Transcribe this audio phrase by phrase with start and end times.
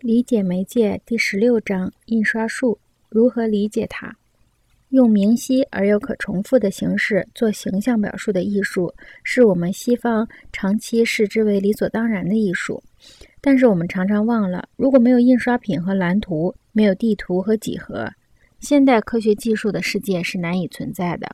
[0.00, 4.14] 理解媒介第十六章：印刷术如何理解它？
[4.90, 12.80] 用明晰而又可重复的形式做形象表述的艺术，是我们西方长期视之为理所当然的艺术。
[13.40, 18.08] 但是我们常常忘了，如果没有印刷品和蓝图，没有地图和几何，
[18.60, 21.28] 现代科学技术的世界是难以存在的。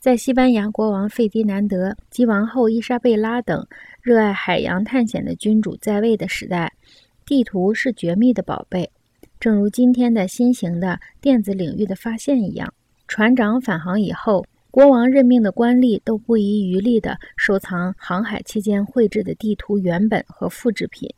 [0.00, 3.64] 在西班牙国王费迪南德及王后伊莎贝拉等
[4.00, 6.72] 热爱海洋探险的君主在位的时代。
[7.32, 8.90] 地图是绝密的宝贝，
[9.40, 12.74] 正如今天的新型的电子领域的发现一样。
[13.08, 21.08] 船长返航以后，国王任命的官吏都不遗余力地收藏航海期间绘制的地图原本和复制品，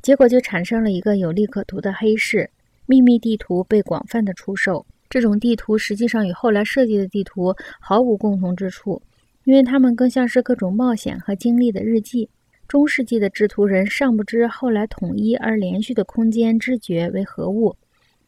[0.00, 2.48] 结果就产生了一个有利可图的黑市：
[2.86, 4.86] 秘密地图被广泛的出售。
[5.10, 9.02] 这种地图实际上与后来设计的地图毫无共同之处，
[9.42, 12.30] 因为它们更像是各种冒险和经历的日记。
[12.68, 17.74] 中世纪的制图人尚不知后来统一而连续的空间知觉为何物，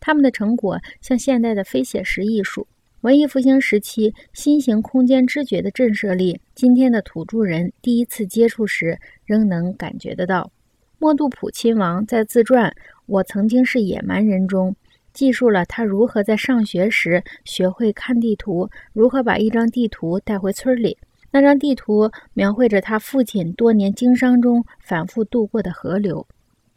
[0.00, 2.66] 他们的成果像现代的非写实艺术。
[3.02, 10.50] 文艺复兴时期新型空间知觉的震慑力，今天的土著人第一次接触时仍能感觉得到。
[10.98, 12.70] 莫杜普亲王在自传
[13.04, 14.74] 《我曾经是野蛮人》中，
[15.12, 20.96] 记述了他如何在上学时学会看地图，如何把一张地图带回村里。
[21.30, 26.26] 那张地图描绘着他父亲多年经商中反复渡过的河流。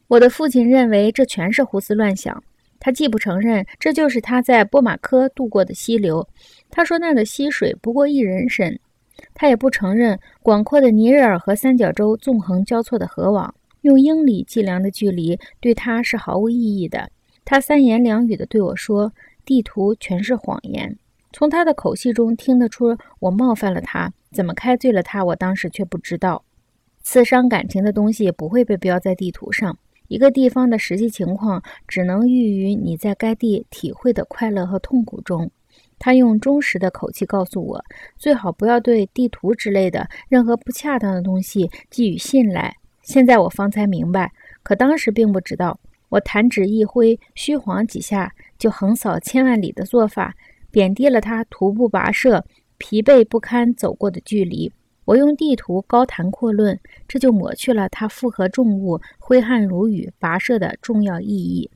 [0.08, 2.44] 我的父亲认为这全是胡思乱想。
[2.80, 6.28] 他既不承认这就是他在波马科渡过的溪流，
[6.70, 8.78] 他说那的溪水不过一人深。
[9.34, 17.10] 他也不承认广阔的尼日尔和三角洲纵横交错的河网，用英里计量的距离对他是毫无意义的。
[17.46, 19.14] 他三言两语地对我说
[19.46, 20.98] ：“地图全是谎言。”
[21.34, 24.14] 从他的口气中听得出我冒犯了他。
[24.32, 25.26] 怎么开罪了他？
[25.26, 26.44] 我当时却不知道。
[27.02, 29.78] 刺伤感情的东西不会被标在地图上。
[30.08, 35.50] 一个地方的实际情况只能寓于你在该地体会的快乐和痛苦中。
[35.98, 37.84] 他用忠实的口气告诉我，
[38.18, 42.76] 最好不要对地图之类的任何不恰当的东西寄予信赖。
[43.02, 45.80] 现在我方才明白，可当时并不知道。
[46.10, 50.36] 我弹指一挥，虚晃几下，就横扫千万里的做法，
[50.74, 52.44] 贬低了他徒步跋涉。
[52.80, 54.70] 疲惫不堪走过的距离，
[55.06, 61.70] 我用地图高谈阔论，这就抹去了他负荷重物、挥汗如雨、跋涉的重要意义。